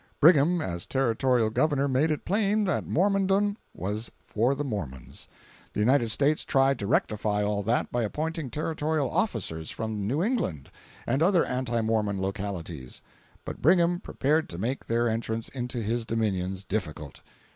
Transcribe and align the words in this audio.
Brigham 0.19 0.61
as 0.61 0.87
Territorial 0.87 1.51
Governor 1.51 1.87
made 1.87 2.09
it 2.09 2.25
plain 2.25 2.63
that 2.63 2.87
Mormondom 2.87 3.55
was 3.75 4.09
for 4.19 4.55
the 4.55 4.63
Mormons. 4.63 5.27
The 5.73 5.79
United 5.79 6.09
States 6.09 6.43
tried 6.43 6.79
to 6.79 6.87
rectify 6.87 7.43
all 7.43 7.61
that 7.61 7.91
by 7.91 8.01
appointing 8.01 8.49
territorial 8.49 9.11
officers 9.11 9.69
from 9.69 10.07
New 10.07 10.23
England 10.23 10.71
and 11.05 11.21
other 11.21 11.45
anti 11.45 11.81
Mormon 11.81 12.19
localities, 12.19 13.03
but 13.45 13.61
Brigham 13.61 13.99
prepared 13.99 14.49
to 14.49 14.57
make 14.57 14.87
their 14.87 15.07
entrance 15.07 15.49
into 15.49 15.83
his 15.83 16.03
dominions 16.03 16.63
difficult. 16.63 17.21